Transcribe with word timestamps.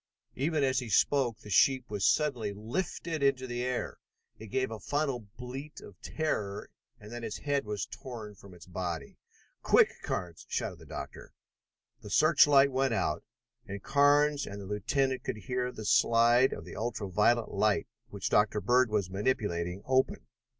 Even 0.33 0.63
as 0.63 0.79
he 0.79 0.89
spoke 0.89 1.37
the 1.41 1.51
sheep 1.51 1.85
was 1.87 2.03
suddenly 2.07 2.51
lifted 2.51 3.21
into 3.21 3.45
the 3.45 3.61
air. 3.63 3.99
It 4.39 4.47
gave 4.47 4.71
a 4.71 4.79
final 4.79 5.19
bleat 5.37 5.79
of 5.79 6.01
terror, 6.01 6.71
and 6.99 7.11
then 7.11 7.23
its 7.23 7.37
head 7.37 7.65
was 7.65 7.85
torn 7.85 8.33
from 8.33 8.55
its 8.55 8.65
body. 8.65 9.19
"Quick, 9.61 9.91
Carnes!" 10.01 10.43
shouted 10.49 10.79
the 10.79 10.87
doctor. 10.87 11.33
The 12.01 12.09
search 12.09 12.47
light 12.47 12.71
went 12.71 12.95
out, 12.95 13.23
and 13.67 13.83
Carnes 13.83 14.47
and 14.47 14.59
the 14.59 14.65
lieutenant 14.65 15.23
could 15.23 15.37
hear 15.37 15.71
the 15.71 15.85
slide 15.85 16.51
of 16.51 16.65
the 16.65 16.75
ultra 16.75 17.07
violet 17.07 17.51
light 17.51 17.85
which 18.09 18.31
Dr. 18.31 18.59
Bird 18.59 18.89
was 18.89 19.11
manipulating 19.11 19.83
open. 19.85 20.25